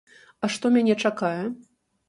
[0.47, 1.41] А што мяне чакае?